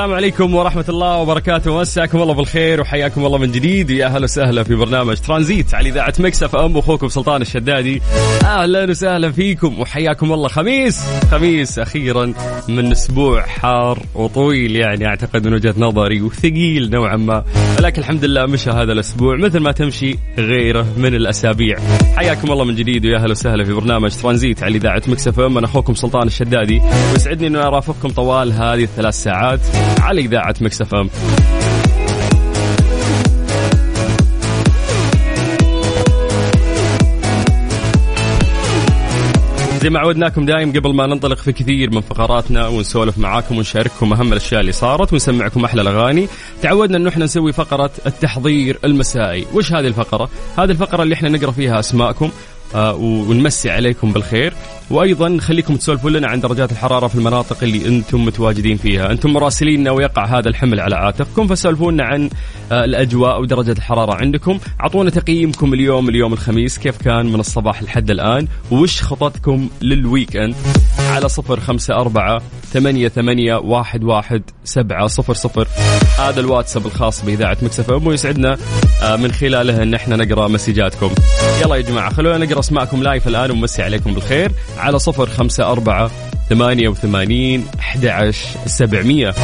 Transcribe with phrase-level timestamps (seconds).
[0.00, 1.80] السلام عليكم ورحمة الله وبركاته.
[1.80, 3.90] مساكم الله بالخير وحياكم الله من جديد.
[3.90, 6.76] يا أهلا وسهلا في برنامج ترانزيت على إذاعة Mix FM.
[6.76, 8.02] أخوكم سلطان الشدادي.
[8.44, 10.48] أهلا وسهلا فيكم وحياكم الله.
[10.48, 11.00] خميس.
[11.30, 12.32] خميس أخيرا
[12.68, 15.06] من أسبوع حار وطويل يعني.
[15.06, 17.44] أعتقد من وجهة نظري وثقيل نوعا ما.
[17.78, 21.76] ولكن الحمد لله مشى هذا الأسبوع مثل ما تمشي غيره من الأسابيع.
[22.16, 25.58] حياكم الله من جديد ويا أهلا وسهلا في برنامج ترانزيت على إذاعة Mix FM.
[25.58, 26.80] أنا أخوكم سلطان الشدادي.
[27.12, 29.60] ويسعدني أن أرافقكم طوال هذه الثلاث ساعات.
[29.98, 31.10] على إذاعة مكسف أم.
[39.82, 44.32] زي ما عودناكم دايم قبل ما ننطلق في كثير من فقراتنا ونسولف معاكم ونشارككم أهم
[44.32, 46.28] الأشياء اللي صارت ونسمعكم أحلى الأغاني
[46.62, 49.46] تعودنا إنه إحنا نسوي فقرة التحضير المسائي.
[49.54, 52.30] وش هذه الفقرة؟ هذه الفقرة اللي إحنا نقرأ فيها أسماءكم
[52.74, 54.54] آه، ونمسي عليكم بالخير.
[54.90, 59.12] وأيضا خليكم تسولفوا لنا عن درجات الحرارة في المناطق اللي أنتم متواجدين فيها.
[59.12, 62.30] أنتم مراسليننا ويقع هذا الحمل على عاتقكم فسولفونا عن
[62.72, 64.58] آه، الأجواء ودرجه الحرارة عندكم.
[64.80, 70.54] أعطونا تقييمكم اليوم اليوم الخميس كيف كان من الصباح لحد الآن؟ وش خططكم لل weekend
[70.98, 72.42] على صفر خمسة أربعة
[72.72, 75.68] ثمانية ثمانية واحد واحد سبعة صفر صفر.
[76.18, 78.56] هذا الواتساب الخاص بإذاعة Mix FM ويسعدنا
[79.02, 81.10] آه، من خلاله أن إحنا نقرأ مسجاتكم.
[81.62, 84.52] يلا يا جماعة خلونا نقرأ أسماءكم لايف الآن ونمسي عليكم بالخير.
[84.80, 86.10] على صفر خمسة أربعة
[86.48, 88.32] ثمانية وثمانين أحد
[88.66, 89.34] سبعمية.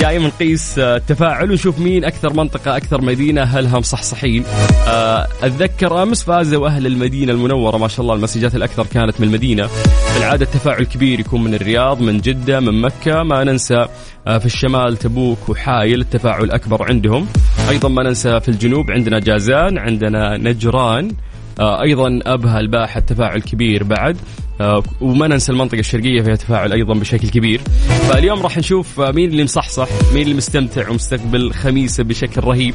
[0.00, 4.44] دائما نقيس آه، التفاعل ونشوف مين أكثر منطقة أكثر مدينة اهلها مصحصحين
[4.88, 9.68] آه، أتذكر أمس فازوا أهل المدينة المنورة ما شاء الله المسجات الأكثر كانت من المدينة.
[10.14, 13.86] بالعادة التفاعل كبير يكون من الرياض من جدة من مكة ما ننسى
[14.26, 17.26] آه، في الشمال تبوك وحايل التفاعل أكبر عندهم.
[17.68, 21.12] أيضا ما ننسى في الجنوب عندنا جازان عندنا نجران.
[21.60, 24.16] أيضا ابها الباحه تفاعل كبير بعد.
[24.60, 27.60] آه، وما ننسى المنطقة الشرقية فيها تفاعل أيضا بشكل كبير.
[28.08, 32.74] فاليوم راح نشوف آه، مين اللي مصحصح مين اللي مستمتع ومستقبل خميسة بشكل رهيب.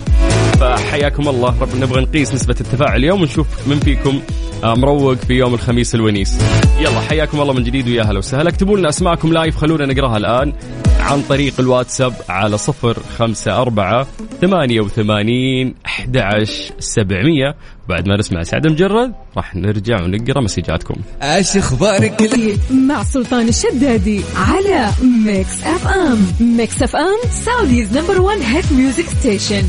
[0.59, 1.61] فحياكم الله.
[1.61, 6.37] رب نبغى نقيس نسبة التفاعل اليوم ونشوف من فيكم آه، مروق في يوم الخميس الونيس.
[6.79, 8.49] يلا حياكم الله من جديد ويا هلا وسهلا.
[8.49, 10.53] اكتبوا لنا أسماءكم live خلونا نقرأها الآن
[10.99, 14.07] عن طريق الواتساب على صفر خمسة أربعة
[14.41, 17.55] ثمانية وثمانين أحد عشر سبعمية.
[17.89, 20.95] بعد ما نسمع سعد مجرد راح نرجع ونقرأ مسجاتكم.
[21.21, 22.29] إيش أخبارك
[22.71, 24.89] مع سلطان الشدادي على
[25.25, 29.63] Mix FM Mix FM Saudi's number 1 hit music station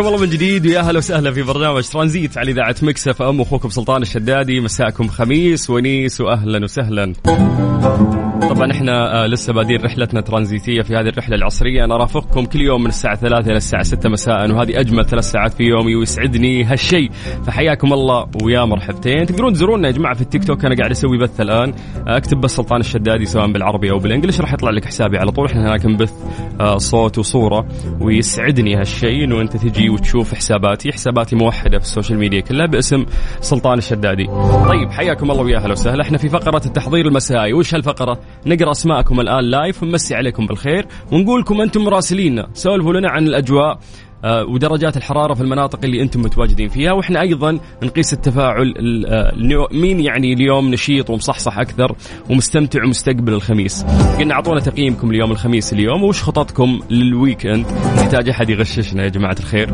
[0.00, 3.68] حياكم الله من جديد ويا أهلا وسهلا في برنامج ترانزيت على إذاعة مكسف إم أخوكم
[3.68, 8.19] سلطان الشدادي مساكم خميس ونيس واهلا وسهلا.
[8.60, 11.84] طبعا إحنا آه، لسه بادين رحلتنا ترانزيتيه في هذه الرحلة العصرية.
[11.84, 15.52] أنا رافقكم كل يوم من الساعة 3 إلى الساعة 6 مساء وهذه أجمل ثلاث ساعات
[15.52, 17.10] في يومي ويسعدني هالشيء.
[17.46, 19.26] فحياكم الله ويا مرحبتين.
[19.26, 20.64] تقدرون تزورونا يا جماعة في التيك توك.
[20.64, 21.74] أنا قاعد أسوي بث الآن.
[22.08, 25.46] آه، أكتب بس سلطان الشدادي سواء بالعربي أو بالانجلش راح يطلع لك حسابي على طول.
[25.46, 26.12] إحنا هناك نبث
[26.60, 27.66] آه، صوت وصورة
[28.00, 29.24] ويسعدني هالشيء.
[29.24, 33.06] إنه أنت تجي وتشوف حساباتي حساباتي موحدة في ال social media كلها باسم
[33.40, 34.26] سلطان الشدادي.
[34.68, 36.02] طيب حياكم الله ويا أهلا وسهلا.
[36.02, 37.52] إحنا في فقرة التحضير المسائي.
[37.52, 38.18] وش هالفقرة؟
[38.50, 43.78] نقرأ أسماءكم الآن live ونمسي عليكم بالخير ونقول لكم أنتم مراسلينا سولفوا لنا عن الأجواء
[44.24, 49.68] آه، ودرجات الحرارة في المناطق اللي أنتم متواجدين فيها وإحنا أيضا نقيس التفاعل ال- آه،
[49.72, 51.96] مين يعني اليوم نشيط ومصحصح أكثر
[52.30, 53.82] ومستمتع ومستقبل الخميس؟
[54.18, 59.36] قلنا أعطونا تقييمكم اليوم الخميس اليوم وش خططكم لل weekend؟ نحتاج أحد يغششنا يا جماعة
[59.40, 59.66] الخير.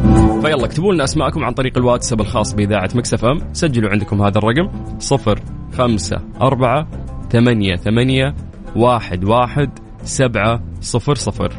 [0.42, 4.68] فيلا اكتبوا لنا أسماءكم عن طريق الواتساب الخاص بإذاعة Mix FM سجلوا عندكم هذا الرقم
[4.98, 5.38] صفر
[5.78, 6.88] خمسة أربعة
[7.30, 8.34] ثمانية ثمانية
[8.76, 11.52] واحد واحد سبعة صفر صفر.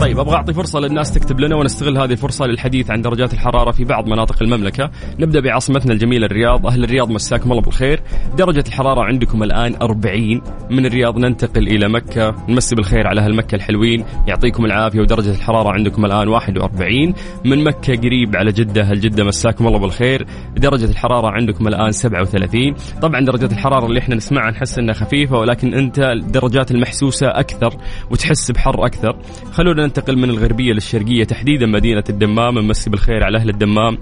[0.00, 3.84] طيب أبغى أعطي فرصة للناس تكتب لنا ونستغل هذه الفرصة للحديث عن درجات الحرارة في
[3.84, 4.90] بعض مناطق المملكة.
[5.18, 6.66] نبدأ بعاصمتنا الجميلة الرياض.
[6.66, 8.02] أهل الرياض مساكم الله بالخير.
[8.38, 12.34] درجة الحرارة عندكم الآن 40 من الرياض ننتقل إلى مكة.
[12.48, 14.04] نمسي بالخير على أهل مكة الحلوين.
[14.28, 15.00] يعطيكم العافية.
[15.00, 17.14] ودرجة الحرارة عندكم الآن 41
[17.44, 20.26] من مكة قريب على جدة أهل جدة مساكم الله بالخير.
[20.56, 25.74] درجة الحرارة عندكم الآن 37 طبعا درجه الحرارة اللي إحنا نسمعها نحس إنها خفيفة ولكن
[25.74, 27.74] أنت الدرجات المحسوسة أكثر
[28.10, 29.16] وتحس بحر أكثر.
[29.52, 31.24] خلونا ننتقل من الغربية للشرقية.
[31.24, 33.98] تحديدا مدينة الدمام نمسي بالخير على أهل الدمام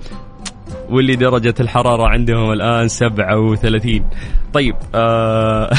[0.91, 4.05] واللي درجة الحرارة عندهم الآن 37
[4.53, 5.71] طيب آه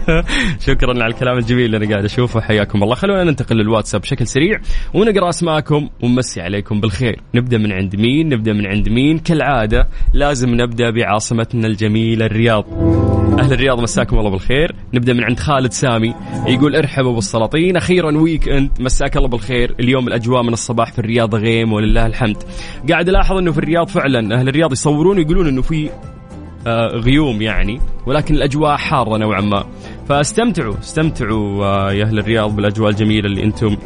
[0.66, 2.40] شكرا على الكلام الجميل اللي أنا قاعد أشوفه.
[2.40, 2.94] حياكم الله.
[2.94, 4.60] خلونا ننتقل للواتساب بشكل سريع
[4.94, 7.20] ونقرأ أسماءكم ونمسي عليكم بالخير.
[7.34, 12.99] نبدأ من عند مين؟ نبدأ من عند مين؟ كالعادة لازم نبدأ بعاصمتنا الجميلة الرياض.
[13.38, 14.74] أهل الرياض مساكم الله بالخير.
[14.94, 16.14] نبدأ من عند خالد سامي.
[16.46, 19.74] يقول ارحبوا بالسلاطين أخيرا weekend مساك الله بالخير.
[19.80, 22.36] اليوم الأجواء من الصباح في الرياض غيم ولله الحمد.
[22.90, 25.90] قاعد ألاحظ إنه في الرياض فعلا أهل الرياض يصورون ويقولون إنه في
[26.66, 29.64] آه، غيوم يعني ولكن الأجواء حارة نوعا ما.
[30.08, 33.76] فاستمتعوا استمتعوا آه، يا أهل الرياض بالأجواء الجميلة اللي أنتم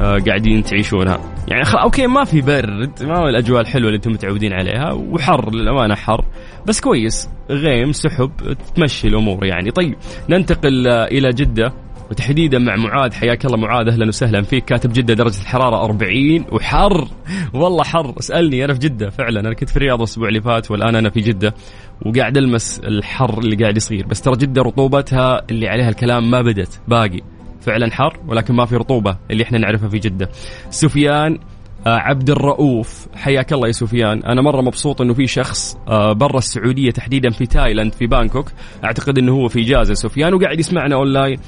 [0.00, 1.20] آه، قاعدين تعيشونها.
[1.48, 1.62] يعني.
[1.82, 6.24] أوكي ما في برد ما هو الأجواء الحلوة اللي أنتم متعودين عليها وحر للأمانة حر.
[6.66, 7.28] بس كويس.
[7.50, 8.30] غيم سحب
[8.76, 9.70] تمشي الأمور يعني.
[9.70, 9.94] طيب
[10.28, 11.72] ننتقل إلى جدة
[12.10, 13.12] وتحديدا مع معاذ.
[13.12, 14.64] حياك الله معاذ أهلا وسهلا فيك.
[14.64, 17.08] كاتب جدة درجة الحرارة 40 وحر.
[17.54, 18.14] والله حر.
[18.18, 19.40] اسألني أنا في جدة فعلا.
[19.40, 21.54] أنا كنت في الرياض الأسبوع اللي فات والآن أنا في جدة.
[22.06, 24.06] وقاعد ألمس الحر اللي قاعد يصير.
[24.06, 27.20] بس ترى جدة رطوبتها اللي عليها الكلام ما بدت باقي.
[27.60, 30.28] فعلا حر ولكن ما في رطوبة اللي إحنا نعرفها في جدة.
[30.70, 31.38] سفيان
[31.86, 33.08] عبد الرؤوف.
[33.14, 34.24] حياك الله يا سفيان.
[34.24, 38.52] أنا مرة مبسوط إنه في شخص آه، برا السعودية تحديدا في تايلاند في بانكوك.
[38.84, 41.38] أعتقد إنه هو في اجازه سفيان وقاعد يسمعنا أونلاين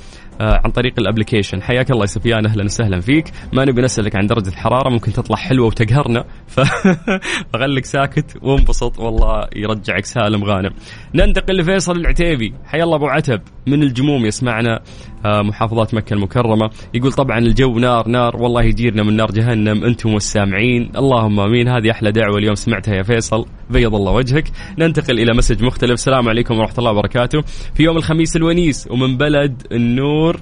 [0.40, 3.32] آه، عن طريق ال application حياك الله يا سفيان أهلا وسهلا فيك.
[3.52, 6.24] ما نبي نسألك عن درجة الحرارة ممكن تطلع حلوة وتقهرنا.
[6.46, 6.60] ف...
[7.52, 10.70] فخليك ساكت وانبسط والله يرجعك سالم غانم.
[11.14, 12.54] ننتقل لفيصل العتيبي.
[12.64, 14.80] حيا الله أبو عتب من الجموم يسمعنا.
[15.24, 16.70] آه، محافظات مكة المكرمة.
[16.94, 18.36] يقول طبعا الجو نار نار.
[18.36, 19.84] والله يجيرنا من نار جهنم.
[19.84, 20.90] أنتم والسامعين.
[20.96, 21.68] اللهم آمين.
[21.68, 23.46] هذه أحلى دعوة اليوم سمعتها يا فيصل.
[23.70, 24.44] بيض الله وجهك.
[24.78, 25.92] ننتقل إلى message مختلف.
[25.92, 27.40] السلام عليكم ورحمة الله وبركاته.
[27.74, 30.40] في يوم الخميس الونيس ومن بلد النور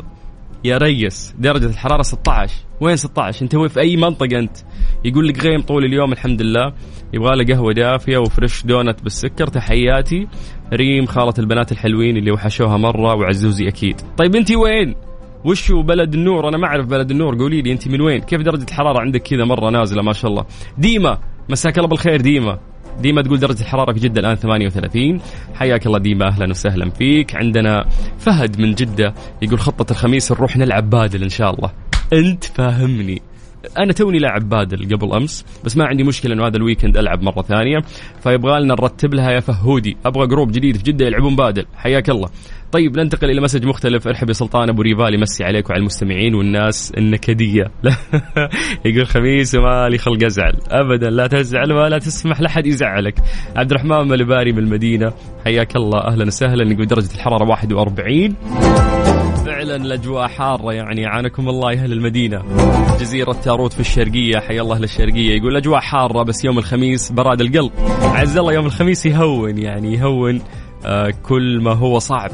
[0.64, 4.56] يا ريس درجة الحرارة 16 وين 16 انت وين في أي منطقة أنت؟
[5.04, 6.72] يقول لك غيم طول اليوم الحمد لله.
[7.12, 9.46] يبغى له قهوة دافية و fresh donut بالسكر.
[9.46, 10.28] تحياتي.
[10.72, 14.00] ريم خالة البنات الحلوين اللي وحشوها مرة وعزوزي أكيد.
[14.16, 14.94] طيب أنت وين؟
[15.44, 17.38] وشو بلد النور؟ أنا ما أعرف بلد النور.
[17.38, 20.44] قولي لي أنت من وين؟ كيف درجة الحرارة عندك كذا مرة نازلة؟ ما شاء الله.
[20.78, 21.18] ديما
[21.48, 22.58] مساك الله بالخير ديما.
[23.00, 25.20] ديما تقول درجة الحرارة في جدة الآن 38
[25.54, 27.36] حياك الله ديما أهلا وسهلا فيك.
[27.36, 27.84] عندنا
[28.18, 31.70] فهد من جدة يقول خطة الخميس نروح نلعب بادل إن شاء الله.
[32.12, 33.22] أنت فاهمني.
[33.78, 37.22] أنا توني لاعب بادل قبل أمس بس ما عندي مشكلة إنه هذا ال weekend ألعب
[37.22, 37.78] مرة ثانية.
[38.22, 39.96] فيبغى لنا نرتب لها يا فهودي.
[40.06, 41.66] أبغى group جديد في جدة يلعبون بادل.
[41.74, 42.28] حياك الله.
[42.72, 44.08] طيب ننتقل إلى message مختلف.
[44.08, 47.64] ارحب يا سلطان أبو ريفال يمسي عليك وعلى المستمعين والناس النكدية.
[48.86, 50.56] يقول خميس وما لي خلق أزعل.
[50.68, 53.14] ابدا لا تزعل ولا تسمح لأحد يزعلك.
[53.56, 55.12] عبد الرحمن ملباري من المدينة.
[55.44, 56.00] حياك الله.
[56.00, 59.15] أهلا وسهلا يقول درجة الحرارة 41
[59.66, 61.06] فعلا الأجواء حارة يعني.
[61.06, 62.42] عانكم الله يا أهل المدينة.
[63.00, 64.38] جزيرة تاروت في الشرقية.
[64.38, 65.36] حيا الله أهل الشرقية.
[65.36, 67.72] يقول الأجواء حارة بس يوم الخميس براد القلب.
[68.02, 70.40] عز الله يوم الخميس يهون يعني يهون
[70.86, 72.30] آه كل ما هو صعب.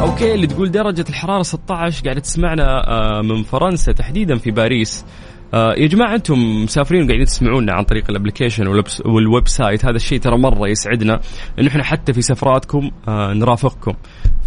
[0.00, 5.04] أوكي اللي تقول درجة الحرارة 16 قاعدة تسمعنا آه من فرنسا تحديدا في باريس.
[5.54, 8.66] آه يا جماعة أنتم مسافرين وقاعدين تسمعونا عن طريق ال application
[9.04, 11.20] وال website هذا الشيء ترى مرة يسعدنا
[11.58, 13.92] انه إحنا حتى في سفراتكم آه نرافقكم.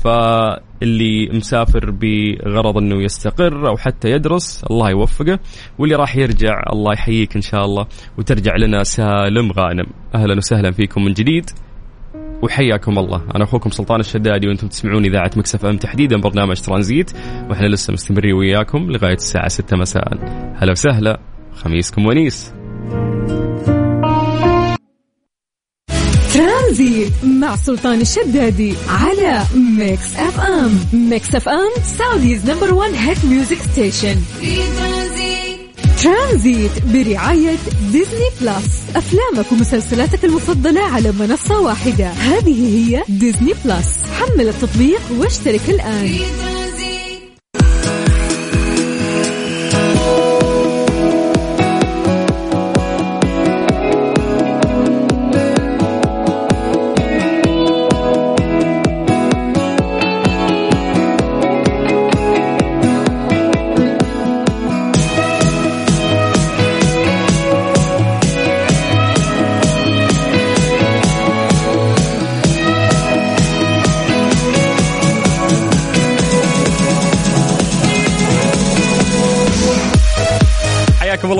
[0.03, 5.39] فاللي مسافر بغرض إنه يستقر أو حتى يدرس الله يوفقه.
[5.79, 9.86] واللي راح يرجع الله يحييك إن شاء الله وترجع لنا سالم غانم.
[10.15, 11.50] أهلا وسهلا فيكم من جديد.
[12.44, 13.22] وحياكم الله.
[13.36, 17.12] أنا أخوكم سلطان الشدادي وأنتم تسمعون إذاعة Mix FM تحديدا برنامج ترانزيت.
[17.50, 20.14] وإحنا لسه مستمرين وياكم لغاية الساعة 6 مساء.
[20.56, 21.20] هلا وسهلا.
[21.56, 22.54] خميسكم ونيس.
[26.34, 29.42] ترانزيت مع سلطان الشدادي على
[29.77, 30.80] Mix FM.
[31.10, 34.15] Mix FM Saudi's number 1 hit music station.
[36.03, 37.57] ترانزيت برعاية
[37.92, 38.84] Disney Plus.
[38.95, 42.07] أفلامك ومسلسلاتك المفضلة على منصة واحدة.
[42.07, 44.00] هذه هي Disney Plus.
[44.19, 46.19] حمل التطبيق واشترك الآن.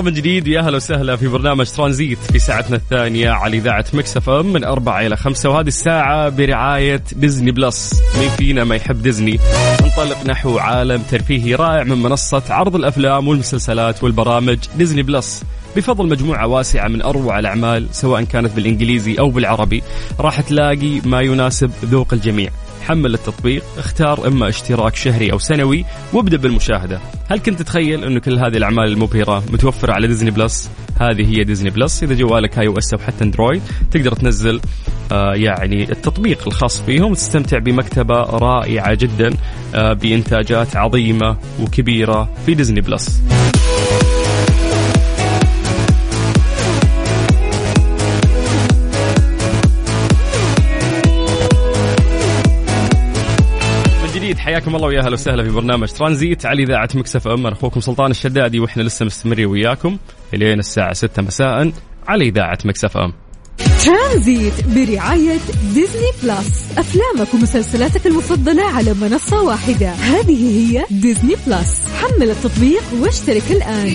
[0.04, 0.48] من جديد.
[0.48, 5.02] يا أهلا وسهلا في برنامج ترانزيت في ساعتنا الثانية على إذاعة Mix FM من أربعة
[5.02, 5.50] إلى خمسة.
[5.50, 8.02] وهذه الساعة برعاية Disney Plus.
[8.20, 9.40] مين فينا ما يحب ديزني؟
[9.82, 15.44] ننطلق نحو عالم ترفيهي رائع من منصة عرض الأفلام والمسلسلات والبرامج Disney Plus.
[15.76, 19.84] بفضل مجموعة واسعة من أروع الأعمال سواء كانت بالإنجليزي أو بالعربي
[20.20, 22.50] راح تلاقي ما يناسب ذوق الجميع.
[22.88, 27.00] حمل التطبيق اختار إما اشتراك شهري أو سنوي وابدأ بالمشاهدة.
[27.30, 31.70] هل كنت تتخيل انه كل هذه الأعمال المبهرة متوفرة على Disney Plus هذه هي Disney
[31.70, 33.62] Plus إذا جوالك iOS أو حتى Android
[33.92, 34.62] تقدر تنزل
[35.12, 39.34] آه يعني التطبيق الخاص فيهم وتستمتع بمكتبة رائعة جدا
[39.75, 43.22] آه بإنتاجات عظيمة وكبيرة في Disney Plus
[54.44, 57.48] حياكم الله ويا أهلا وسهلا في برنامج ترانزيت على إذاعة Mix FM.
[57.48, 59.98] أنا أخوكم سلطان الشدادي وإحنا لسه مستمرين وياكم
[60.34, 61.72] الين الساعة 6 مساء
[62.08, 63.13] على إذاعة Mix FM.
[63.86, 65.40] ترانزيت برعاية
[65.74, 66.78] Disney Plus.
[66.78, 69.90] أفلامك ومسلسلاتك المفضلة على منصة واحدة.
[69.92, 71.82] هذه هي Disney Plus.
[72.02, 73.92] حمل التطبيق واشترك الآن.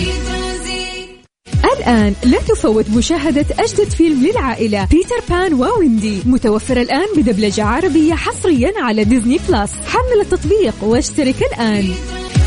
[1.65, 6.19] الآن لا تفوت مشاهدة أجدد فيلم للعائلة بيتر بان وويندي.
[6.27, 9.71] متوفر الآن بدبلجة عربية حصريا على Disney Plus.
[9.87, 11.89] حمل التطبيق واشترك الآن.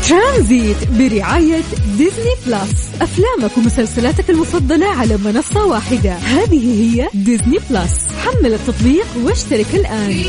[0.08, 1.62] ترانزيت برعاية
[1.98, 2.90] Disney Plus.
[3.00, 6.12] أفلامك ومسلسلاتك المفضلة على منصة واحدة.
[6.12, 8.06] هذه هي Disney Plus.
[8.24, 10.24] حمل التطبيق واشترك الآن.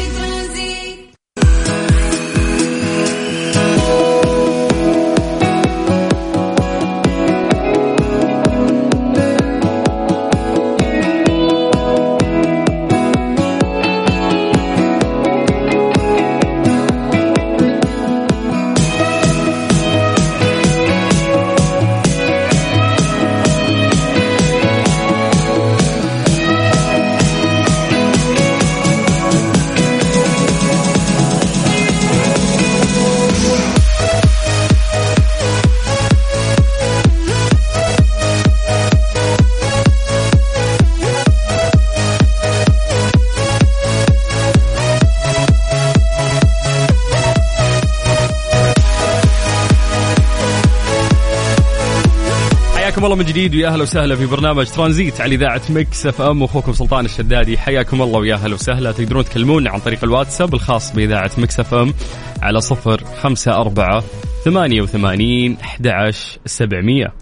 [53.03, 56.73] حياكم الله من جديد ويا أهلا وسهلا في برنامج ترانزيت على إذاعة Mix FM واخوكم
[56.73, 57.57] سلطان الشدادي.
[57.57, 58.91] حياكم الله ويا أهلا وسهلا.
[58.91, 61.93] تقدرون تكلمونا عن طريق الواتساب الخاص بإذاعة Mix FM
[62.41, 64.03] على صفر خمسة أربعة
[64.45, 66.11] ثمانية وثمانين أحد
[66.45, 67.13] سبعمية.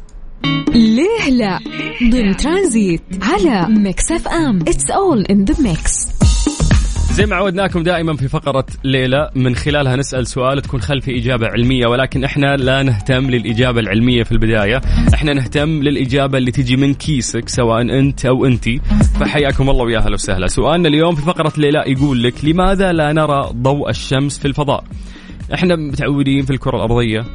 [0.74, 1.60] ليه لا؟
[2.12, 4.60] ضمن ترانزيت على Mix FM.
[4.62, 6.21] It's all in the mix
[7.12, 11.48] زي ما عودناكم دائما في فقرة ليه لا من خلالها نسأل سؤال تكون خلفه إجابة
[11.48, 14.82] علمية ولكن إحنا لا نهتم للإجابة العلمية في البداية.
[15.14, 18.82] إحنا نهتم للإجابة اللي تجي من كيسك سواء أنت أو أنتي
[19.20, 20.48] فحياكم الله ويا أهلا وسهلا.
[20.48, 24.84] سؤالنا اليوم في فقرة ليلة يقول لك لماذا لا نرى ضوء الشمس في الفضاء؟
[25.54, 27.26] إحنا متعودين في الكرة الأرضية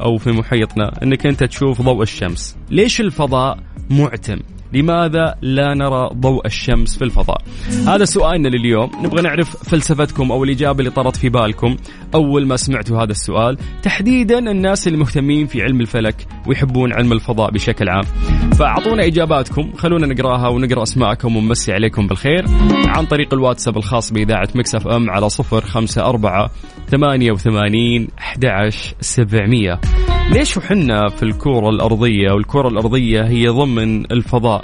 [0.00, 2.56] أو في محيطنا إنك أنت تشوف ضوء الشمس.
[2.70, 3.58] ليش الفضاء
[3.90, 4.38] معتم؟
[4.72, 7.42] لماذا لا نرى ضوء الشمس في الفضاء؟
[7.86, 8.90] هذا سؤالنا لليوم.
[9.02, 11.76] نبغى نعرف فلسفتكم أو الإجابة اللي طرت في بالكم
[12.14, 13.58] أول ما سمعتوا هذا السؤال.
[13.82, 18.04] تحديدا الناس اللي مهتمين في علم الفلك ويحبون علم الفضاء بشكل عام.
[18.52, 19.72] فأعطونا إجاباتكم.
[19.76, 22.44] خلونا نقراها ونقرأ أسماءكم ونمسي عليكم بالخير.
[22.86, 26.50] عن طريق الواتساب الخاص بإذاعة مكسف إم على صفر خمسة أربعة
[26.88, 28.38] ثمانية وثمانين أحد
[29.00, 29.80] سبعمية.
[30.32, 34.57] ليش وحنا في الكرة الأرضية والكرة الأرضية هي ضمن الفضاء؟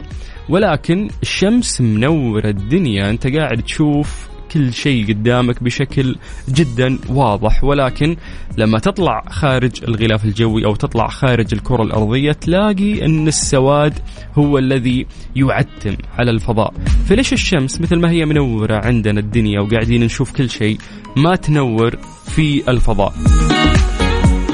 [0.48, 3.10] ولكن الشمس منورة الدنيا.
[3.10, 6.16] أنت قاعد تشوف كل شيء قدامك بشكل
[6.48, 7.64] جدا واضح.
[7.64, 8.16] ولكن
[8.58, 13.98] لما تطلع خارج الغلاف الجوي أو تطلع خارج الكرة الأرضية تلاقي أن السواد
[14.38, 16.74] هو الذي يعتم على الفضاء.
[17.06, 20.78] فليش الشمس مثل ما هي منورة عندنا الدنيا وقاعدين نشوف كل شيء
[21.16, 21.96] ما تنور
[22.26, 23.12] في الفضاء؟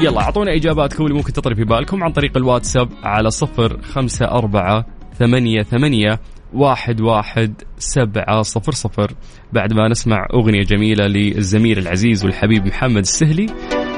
[0.01, 4.85] يلا أعطونا إجاباتكم اللي ممكن تطري في بالكم عن طريق الواتساب على صفر خمسة أربعة
[5.21, 6.19] ثمانية ثمانية
[6.53, 9.11] واحد واحد سبعة صفر صفر.
[9.53, 13.45] بعد ما نسمع أغنية جميلة للزميل العزيز والحبيب محمد السهلي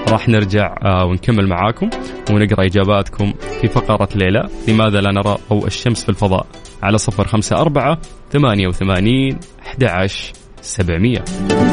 [0.10, 1.90] راح نرجع آه، ونكمل معاكم
[2.32, 4.50] ونقرأ إجاباتكم في فقرة ليلى.
[4.68, 6.46] لماذا لا نرى ضوء الشمس في الفضاء؟
[6.84, 7.98] على صفر خمسة أربعة
[8.32, 11.24] ثمانية وثمانين أحد عشر سبعمية.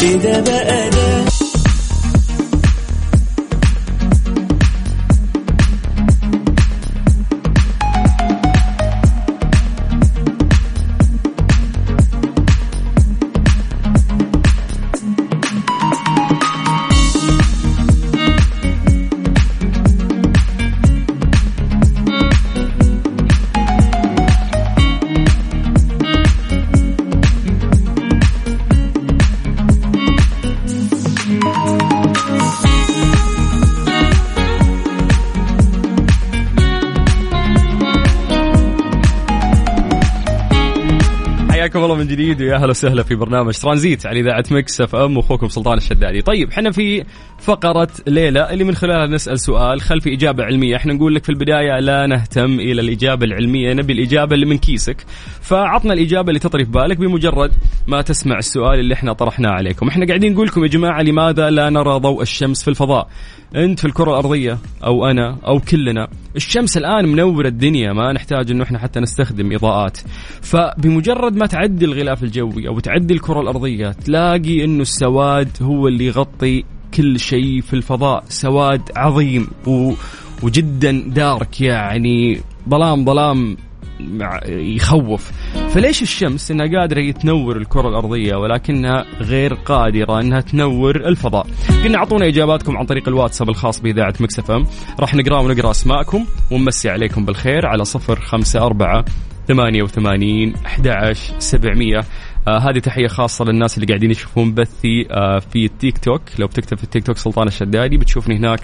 [0.00, 0.90] كده بقى
[42.10, 46.22] جديد ويا أهلا وسهلا في برنامج ترانزيت على إذاعة Mix FM واخوكم سلطان الشدادي.
[46.22, 47.04] طيب إحنا في
[47.38, 51.28] فقرة ليه لا اللي من خلالها نسأل سؤال خلفه إجابة علمية، إحنا نقول لك في
[51.28, 55.06] البداية لا نهتم إلى الإجابة العلمية، نبي الإجابة اللي من كيسك.
[55.40, 57.52] فعطنا الإجابة اللي تطري في بالك بمجرد
[57.86, 59.88] ما تسمع السؤال اللي إحنا طرحناه عليكم.
[59.88, 63.08] إحنا قاعدين نقول لكم يا جماعة لماذا لا نرى ضوء الشمس في الفضاء؟
[63.56, 68.64] أنت في الكرة الأرضية أو أنا أو كلنا الشمس الآن منورة الدنيا ما نحتاج إنه
[68.64, 69.98] إحنا حتى نستخدم إضاءات
[70.42, 76.64] فبمجرد ما تعدي الغلاف الجوي أو تعدي الكرة الأرضية تلاقي انه السواد هو اللي يغطي
[76.94, 78.24] كل شيء في الفضاء.
[78.28, 79.92] سواد عظيم و
[80.42, 83.56] وجدا دارك يعني ظلام ظلام
[84.48, 85.30] يخوف.
[85.68, 91.46] فليش الشمس إنها قادرة تنور الكرة الأرضية ولكنها غير قادرة إنها تنور الفضاء؟
[91.84, 94.66] قلنا أعطونا إجاباتكم عن طريق الواتساب الخاص بإذاعة مكسف إم.
[95.00, 99.04] راح نقرأ ونقرأ أسماءكم ونمسي عليكم بالخير على صفر خمسة أربعة
[99.50, 102.00] ثمانية وثمانين أحد عشر سبعمية.
[102.48, 106.76] آه هذه تحية خاصة للناس اللي قاعدين يشوفون بثي آه في التيك توك لو بتكتب
[106.76, 108.60] في التيك توك سلطان الشدادي بتشوفني هناك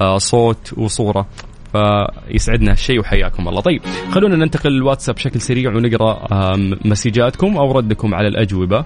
[0.00, 1.26] آه صوت وصورة.
[1.72, 3.60] فيسعدنا هالشيء وحياكم الله.
[3.60, 6.26] طيب خلونا ننتقل للواتساب بشكل سريع ونقرأ
[6.84, 8.84] مسجاتكم أو ردكم على الأجوبة.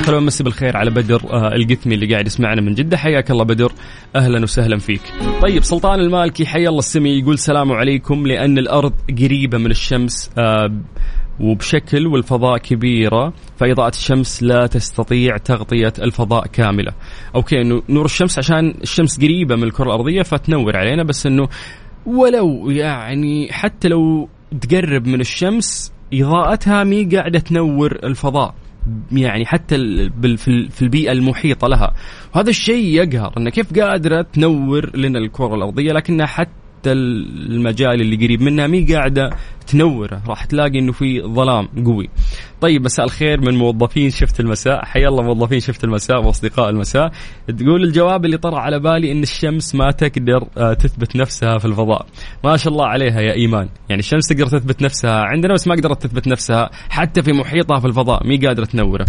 [0.00, 2.96] خلونا نمسي بالخير على بدر آه، القثمي اللي قاعد يسمعنا من جدة.
[2.96, 3.72] حياك الله بدر.
[4.16, 5.00] أهلا وسهلا فيك.
[5.42, 10.72] طيب سلطان المالكي حيا الله السمي يقول سلام عليكم لأن الأرض قريبة من الشمس آه،
[11.40, 16.92] وبشكل والفضاء كبيرة فإضاءة الشمس لا تستطيع تغطية الفضاء كاملة.
[17.34, 21.48] أوكي إنه نور الشمس عشان الشمس قريبة من الكرة الأرضية فتنور علينا بس إنه
[22.06, 24.28] ولو يعني حتى لو
[24.60, 28.54] تقرب من الشمس إضاءتها مي قاعدة تنور الفضاء.
[29.12, 29.76] يعني حتى
[30.36, 31.94] في ال- في البيئة المحيطة لها.
[32.34, 38.42] وهذا الشيء يقهر أن كيف قادرة تنور لنا الكرة الأرضية لكنها حتى المجال اللي قريب
[38.42, 39.30] منها مي قاعدة
[39.66, 40.22] تنوره.
[40.28, 42.08] راح تلاقي إنه في ظلام قوي.
[42.60, 44.84] طيب مساء الخير من موظفين شفت المساء.
[44.84, 47.10] حيا الله موظفين شفت المساء وأصدقاء المساء.
[47.58, 52.06] تقول الجواب اللي طرأ على بالي إن الشمس ما تقدر آه، تثبت نفسها في الفضاء.
[52.44, 53.68] ما شاء الله عليها يا إيمان.
[53.88, 55.20] يعني الشمس تقدر تثبت نفسها.
[55.20, 58.26] عندنا بس ما قدرت تثبت نفسها حتى في محيطها في الفضاء.
[58.26, 59.06] مي قادرة تنوره.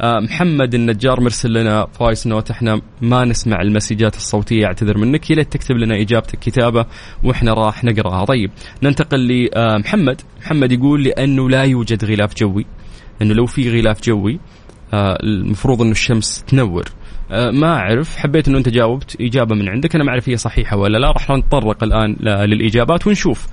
[0.00, 5.30] آه، محمد النجار مرسل لنا voice note إحنا ما نسمع المسجات الصوتية أعتذر منك.
[5.30, 6.86] يا ليت تكتب لنا إجابتك كتابة
[7.24, 8.24] وإحنا راح نقرأها.
[8.24, 8.50] طيب
[8.82, 12.66] ننتقل لمحمد محمد يقول لأنه لا يوجد غلاف جوي.
[13.22, 14.40] إنه لو في غلاف جوي
[14.94, 16.84] آه، المفروض إنه الشمس تنور.
[17.30, 20.76] آه، ما أعرف حبيت إنه أنت جاوبت إجابة من عندك أنا ما أعرف هي صحيحة
[20.76, 23.46] ولا لا راح نتطرق الآن للإجابات ونشوف.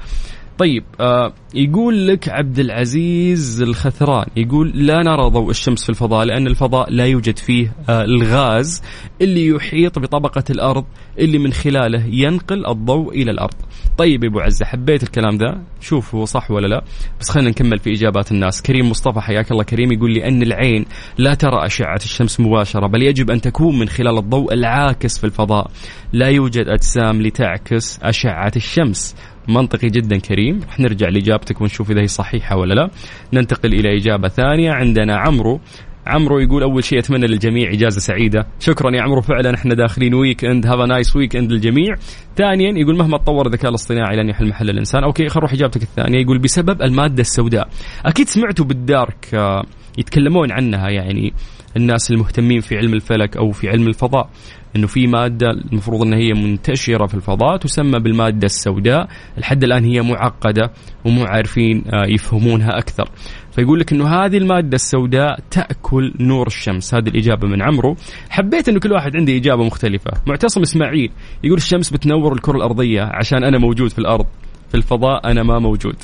[0.60, 6.48] طيب آه يقول لك عبد العزيز الخثران يقول لا نرى ضوء الشمس في الفضاء لأن
[6.48, 8.82] الفضاء لا يوجد فيه آه الغاز
[9.22, 10.86] اللي يحيط بطبقة الأرض
[11.19, 13.54] اللي من خلاله ينقل الضوء إلى الأرض.
[13.98, 16.84] طيب أبو عزة حبيت الكلام ذا؟ شوف هو صح ولا لا؟
[17.19, 18.62] بس خلينا نكمل في إجابات الناس.
[18.62, 20.86] كريم مصطفى حياك الله كريم يقول لي أن العين
[21.17, 25.72] لا ترى أشعة الشمس مباشرة بل يجب أن تكون من خلال الضوء العاكس في الفضاء.
[26.13, 29.15] لا يوجد أجسام لتعكس أشعة الشمس.
[29.49, 30.59] منطقي جدا كريم.
[30.67, 32.89] رح نرجع لإجابتك ونشوف إذا هي صحيحة ولا لا.
[33.33, 35.59] ننتقل إلى إجابة ثانية عندنا عمرو.
[36.07, 38.47] عمرو يقول أول شيء أتمنى للجميع إجازة سعيدة.
[38.59, 41.95] شكرا يا عمرو فعلا إحنا داخلين weekend have nice weekend للجميع.
[42.38, 45.03] ثانيا يقول مهما تطور الذكاء الاصطناعي لن يحل محل الإنسان.
[45.03, 46.19] أوكي خلينا نروح إجابتك الثانية.
[46.21, 47.69] يقول بسبب المادة السوداء.
[48.05, 49.63] أكيد سمعتوا بال dark آه،
[49.97, 51.33] يتكلمون عنها يعني
[51.77, 54.29] الناس المهتمين في علم الفلك أو في علم الفضاء.
[54.75, 59.08] إنه في مادة المفروض إنها هي منتشرة في الفضاء تسمى بالمادة السوداء.
[59.38, 60.71] لحد الآن هي معقدة
[61.05, 63.10] ومو عارفين آه، يفهمونها أكثر.
[63.51, 66.93] فيقول لك إنه هذه المادة السوداء تأكل نور الشمس.
[66.93, 67.95] هذه الإجابة من عمرو.
[68.29, 70.12] حبيت إنه كل واحد عنده إجابة مختلفة.
[70.27, 71.12] معتصم إسماعيل
[71.43, 74.25] يقول الشمس بتنور الكرة الأرضية عشان أنا موجود في الأرض.
[74.69, 75.95] في الفضاء أنا ما موجود.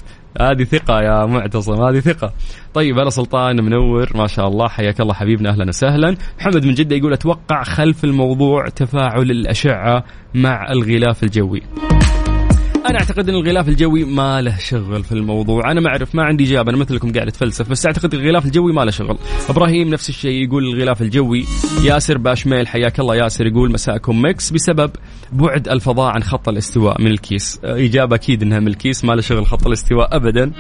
[0.41, 2.33] هذه ثقة يا معتصم هذه ثقة.
[2.73, 6.17] طيب هلا سلطان منور ما شاء الله حياك الله حبيبنا أهلا وسهلا.
[6.39, 11.61] محمد من جدة يقول أتوقع خلف الموضوع تفاعل الأشعة مع الغلاف الجوي.
[12.89, 15.71] أنا أعتقد إن الغلاف الجوي ما له شغل في الموضوع.
[15.71, 18.81] أنا ما أعرف ما عندي إجابة أنا مثلكم قاعد أتفلسف بس أعتقد الغلاف الجوي ما
[18.81, 19.17] له شغل.
[19.49, 21.45] إبراهيم نفس الشيء يقول الغلاف الجوي
[21.83, 24.91] ياسر باشميل حياك الله ياسر يقول مساءكم Mix بسبب
[25.31, 27.59] بعد الفضاء عن خط الاستواء من الكيس.
[27.63, 30.51] إجابة أكيد إنها من الكيس ما له شغل خط الاستواء ابدا.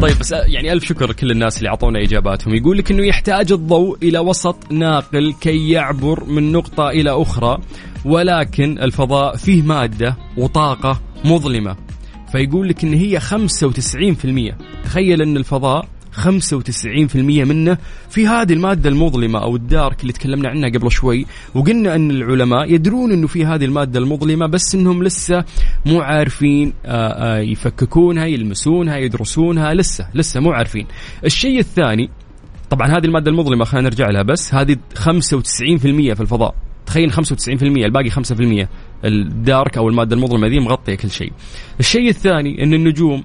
[0.00, 2.54] طيب بس يعني ألف شكر لكل الناس اللي أعطونا إجاباتهم.
[2.54, 7.58] يقول لك إنه يحتاج الضوء إلى وسط ناقل كي يعبر من نقطة إلى أخرى
[8.04, 11.76] ولكن الفضاء فيه مادة وطاقة مظلمة.
[12.32, 14.54] فيقول لك إن هي 95%
[14.84, 17.78] تخيل إن الفضاء 95% منه
[18.10, 21.26] في هذه المادة المظلمة أو الدارك اللي تكلمنا عنها قبل شوي.
[21.54, 25.44] وقلنا أن العلماء يدرون أنه في هذه المادة المظلمة بس أنهم لسه
[25.86, 29.74] مو عارفين آآ آآ يفككونها يلمسونها يدرسونها.
[29.74, 30.86] لسه لسه مو عارفين.
[31.24, 32.10] الشيء الثاني
[32.70, 36.54] طبعا هذه المادة المظلمة خلينا نرجع لها بس هذه 95% في الفضاء.
[36.86, 38.68] تخيل 95% الباقي 5%
[39.04, 41.32] الدارك أو المادة المظلمة ذي مغطية كل شيء.
[41.80, 43.24] الشيء الثاني إن النجوم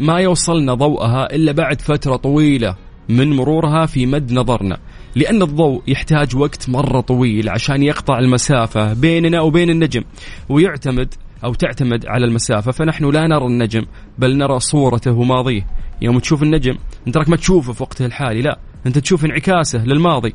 [0.00, 2.76] ما يوصلنا ضوءها إلا بعد فترة طويلة
[3.08, 4.78] من مرورها في مد نظرنا.
[5.16, 10.02] لأن الضوء يحتاج وقت مرة طويل عشان يقطع المسافة بيننا وبين النجم
[10.48, 13.86] ويعتمد أو تعتمد على المسافة فنحن لا نرى النجم
[14.18, 15.66] بل نرى صورته وماضيه
[16.02, 16.74] يوم تشوف النجم
[17.16, 20.34] راك ما تشوفه في وقته الحالي لا أنت تشوف انعكاسه للماضي.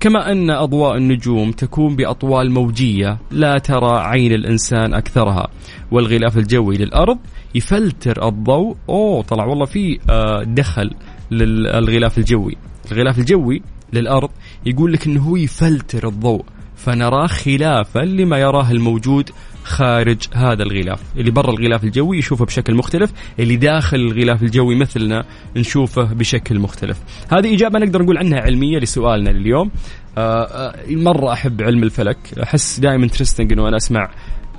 [0.00, 5.48] كما أن أضواء النجوم تكون بأطوال موجية لا ترى عين الإنسان أكثرها
[5.90, 7.18] والغلاف الجوي للأرض
[7.54, 8.76] يفلتر الضوء.
[8.88, 10.90] أوه طلع والله في آه، دخل
[11.30, 12.56] للغلاف الجوي.
[12.92, 14.30] الغلاف الجوي للأرض
[14.66, 16.44] يقول لك إنه هو يفلتر الضوء
[16.76, 19.30] فنراه خلافا لما يراه الموجود
[19.66, 21.00] خارج هذا الغلاف.
[21.16, 25.24] اللي برا الغلاف الجوي يشوفه بشكل مختلف اللي داخل الغلاف الجوي مثلنا
[25.56, 26.98] نشوفه بشكل مختلف.
[27.32, 29.70] هذه إجابة نقدر نقول عنها علمية لسؤالنا لليوم.
[30.18, 32.18] آه، آه، مرة أحب علم الفلك.
[32.42, 34.10] أحس دائما interesting أنه أنا أسمع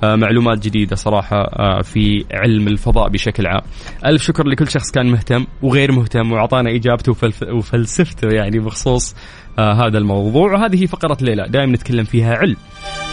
[0.04, 1.42] آه، معلومات جديدة صراحة
[1.82, 3.62] في علم الفضاء بشكل عام.
[4.06, 7.16] ألف شكر لكل شخص كان مهتم وغير مهتم وأعطانا إجابته
[7.52, 9.14] وفلسفته يعني بخصوص
[9.58, 10.52] هذا الموضوع.
[10.52, 11.48] وهذه فقرة ليلى.
[11.48, 12.56] دائما نتكلم فيها علم.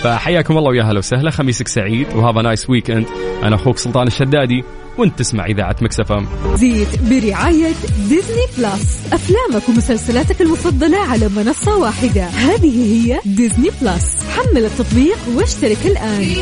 [0.04, 1.32] فحياكم الله ويا هلا وسهلا.
[1.32, 3.06] خميسك سعيد و have a nice weekend
[3.44, 4.64] أنا أخوك سلطان الشدادي
[4.98, 7.74] وأنت تسمع إذاعة Mix FM زيد برعاية
[8.10, 12.26] ديزني بلس أفلامك ومسلسلاتك المفضلة على منصة واحدة.
[12.26, 16.36] هذه هي ديزني بلس حمل التطبيق واشترك الآن.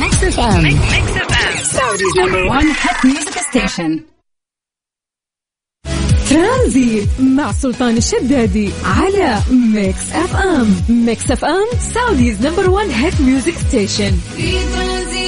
[0.00, 0.64] Mix FM.
[1.76, 4.13] Saudi's number one hit music station.
[6.38, 10.74] ترانزيت مع سلطان الشدادي على Mix FM.
[10.88, 14.12] Mix FM سعوديز نمبر 1 هيت ميوزك ستيشن.
[14.36, 15.23] في ترانزيت.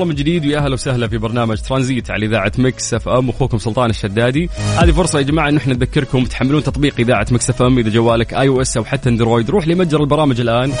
[0.00, 3.28] الله من جديد ويا أهلا وسهلا في برنامج ترانزيت على إذاعة Mix FM.
[3.28, 4.50] أخوكم سلطان الشدادي.
[4.78, 8.76] هذه فرصة يا جماعة إن إحنا نذكركم تحملون تطبيق إذاعة Mix FM إذا جوالك iOS
[8.76, 9.50] أو حتى أندرويد.
[9.50, 10.72] روح لمتجر البرامج الآن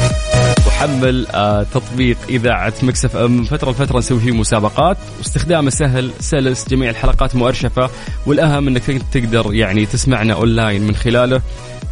[0.66, 3.44] وحمل آه تطبيق إذاعة Mix FM.
[3.44, 4.96] فترة لفترة نسوي فيه مسابقات.
[5.18, 7.90] واستخدامه سهل سلس جميع الحلقات مؤرشفة.
[8.26, 11.42] والأهم إنك تقدر يعني تسمعنا اونلاين من خلاله.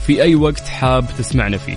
[0.08, 1.76] في أي وقت حاب تسمعنا فيه.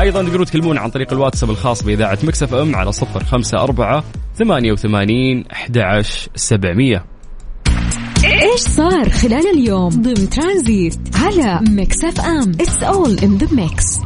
[0.00, 4.04] أيضا تقدروا تكلمونا عن طريق الواتساب الخاص بإذاعة Mix FM على صفر خمسة أربعة
[4.38, 6.02] ثمانية وثمانين أحد
[6.34, 7.04] سبعمية.
[8.24, 14.00] إيش صار خلال اليوم ضمن ترانزيت على Mix FM؟ It's all in the mix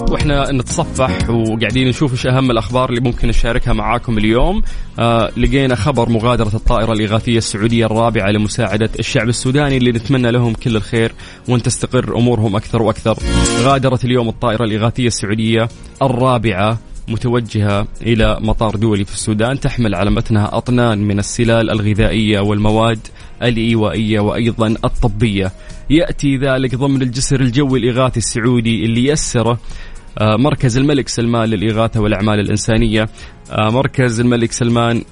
[0.00, 4.62] وإحنا نتصفح وقاعدين نشوف إيش أهم الأخبار اللي ممكن نشاركها معاكم اليوم.
[4.98, 10.76] آه لقينا خبر مغادرة الطائرة الإغاثية السعودية الرابعة لمساعدة الشعب السوداني اللي نتمنى لهم كل
[10.76, 11.12] الخير
[11.48, 13.18] وأن تستقر أمورهم أكثر وأكثر.
[13.62, 15.68] غادرت اليوم الطائرة الإغاثية السعودية
[16.02, 22.98] الرابعة متوجهة إلى مطار دولي في السودان تحمل على متنها أطنان من السلال الغذائية والمواد
[23.42, 25.52] الإيوائية وأيضا الطبية.
[25.90, 29.58] يأتي ذلك ضمن الجسر الجوي الإغاثي السعودي اللي يسره
[30.18, 33.08] آه، مركز الملك سلمان للإغاثة والأعمال الإنسانية.
[33.50, 35.02] آه، مركز الملك سلمان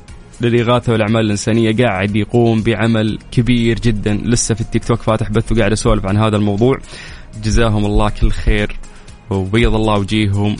[0.40, 4.14] للإغاثة والأعمال الإنسانية قاعد يقوم بعمل كبير جدا.
[4.14, 6.78] لسه في التيك توك فاتح بث وقاعد أسولف عن هذا الموضوع.
[7.44, 8.76] جزاهم الله كل خير.
[9.34, 10.56] وبيض الله وجيههم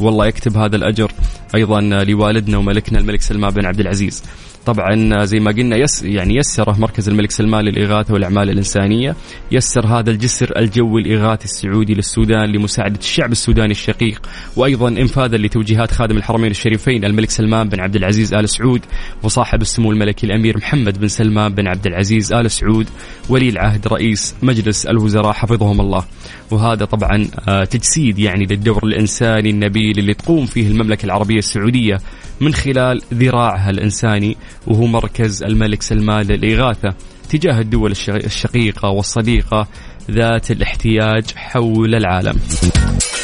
[0.00, 1.12] والله يكتب هذا الأجر
[1.54, 4.22] أيضا لوالدنا وملكنا الملك سلمان بن عبد العزيز.
[4.66, 9.16] طبعا زي ما قلنا يس يعني يسره مركز الملك سلمان للإغاثة والأعمال الإنسانية
[9.52, 14.22] يسر هذا الجسر الجوي الإغاثي السعودي للسودان لمساعدة الشعب السوداني الشقيق
[14.56, 18.80] وأيضا إنفاذا لتوجيهات خادم الحرمين الشريفين الملك سلمان بن عبد العزيز آل سعود
[19.22, 22.86] وصاحب السمو الملكي الأمير محمد بن سلمان بن عبد العزيز آل سعود
[23.28, 26.04] ولي العهد رئيس مجلس الوزراء حفظهم الله.
[26.50, 31.98] وهذا طبعا آه، تجسيد يعني للدور الإنساني النبيل اللي تقوم فيه المملكة العربية السعودية
[32.40, 36.94] من خلال ذراعها الإنساني وهو مركز الملك سلمان للإغاثة
[37.30, 39.68] تجاه الدول الشقيقة والصديقة
[40.10, 42.38] ذات الاحتياج حول العالم.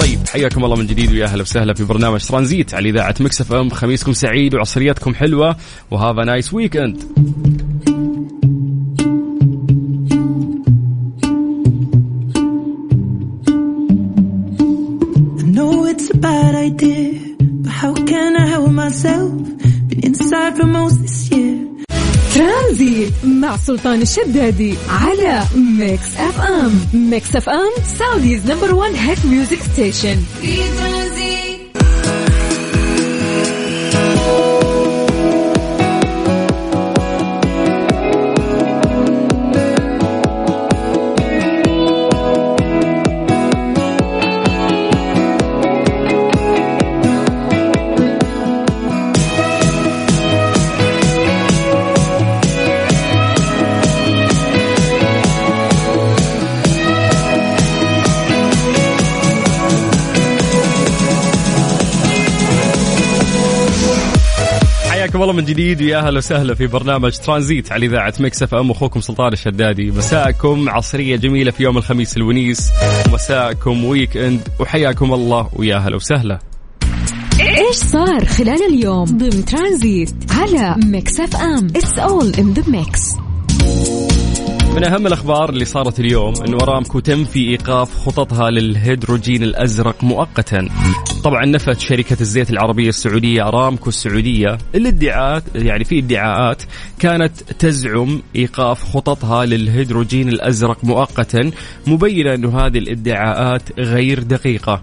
[0.00, 3.70] طيب حياكم الله من جديد ويا أهلا وسهلا في برنامج ترانزيت على إذاعة مكسف إم.
[3.70, 5.56] خميسكم سعيد وعصريتكم حلوة
[5.90, 7.02] و have nice weekend.
[22.34, 30.16] ترانزيت مع سلطان الشدادي على Mix FM Mix FM Saudi's number 1 hit music station
[30.42, 30.48] في
[65.36, 68.70] من جديد ويا أهلا وسهلا في برنامج ترانزيت على إذاعة Mix FM.
[68.70, 69.90] أخوكم سلطان الشدادي.
[69.90, 70.68] مساءكم.
[70.68, 72.70] عصرية جميلة في يوم الخميس الونيس.
[73.12, 76.38] مساءكم weekend وحياكم الله ويا أهلا وسهلا.
[77.40, 81.66] إيش صار خلال اليوم؟ ضمن ترانزيت على Mix FM.
[81.66, 83.25] It's all in the mix
[84.76, 90.68] من أهم الأخبار اللي صارت اليوم انه ارامكو تنفي إيقاف خططها للهيدروجين الأزرق مؤقتا.
[91.24, 96.62] طبعا نفت شركة الزيت العربية السعودية أرامكو السعودية الادعاءات يعني في ادعاءات
[96.98, 101.50] كانت تزعم إيقاف خططها للهيدروجين الأزرق مؤقتا
[101.86, 104.82] مبينه إنه هذه الادعاءات غير دقيقة.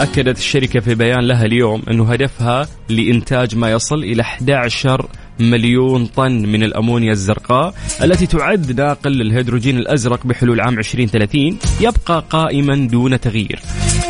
[0.00, 5.08] أكدت الشركة في بيان لها اليوم أنه هدفها لإنتاج ما يصل إلى 11
[5.40, 12.88] مليون طن من الأمونيا الزرقاء التي تعد ناقل للهيدروجين الأزرق بحلول عام 2030 يبقى قائما
[12.88, 13.60] دون تغيير.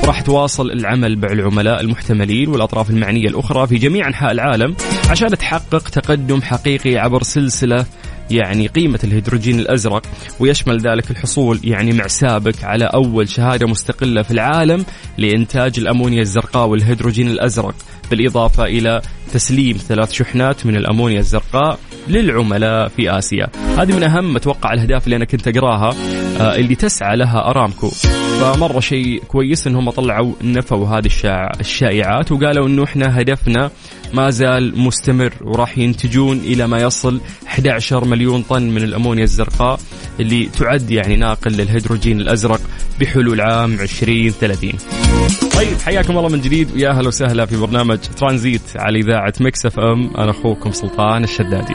[0.05, 4.77] راح تواصل العمل مع العملاء المحتملين والأطراف المعنية الأخرى في جميع أنحاء العالم
[5.11, 7.87] عشان تحقق تقدم حقيقي عبر سلسلة
[8.31, 10.03] يعني قيمة الهيدروجين الأزرق
[10.41, 14.85] ويشمل ذلك الحصول يعني مع سابق على أول شهادة مستقلة في العالم
[15.19, 17.75] لإنتاج الأمونيا الزرقاء والهيدروجين الأزرق
[18.11, 23.49] بالإضافة إلى تسليم ثلاث شحنات من الأمونيا الزرقاء للعملاء في آسيا.
[23.79, 26.20] هذه من أهم أتوقع الأهداف اللي أنا كنت أقراها.
[26.41, 27.89] اللي تسعى لها أرامكو
[28.41, 31.11] فمرة شيء كويس أنهم طلعوا نفوا هذه
[31.61, 33.71] الشائعات وقالوا أنه إحنا هدفنا
[34.15, 39.81] ما زال مستمر وراح ينتجون إلى ما يصل 11 مليون طن من الأمونيا الزرقاء
[40.21, 42.61] اللي تعد يعني ناقل للهيدروجين الأزرق
[43.01, 44.73] بحلول عام 2030.
[45.57, 50.17] طيب حياكم الله من جديد ويا أهلا وسهلا في برنامج ترانزيت على إذاعة Mix FM
[50.17, 51.75] أنا أخوكم سلطان الشدادي.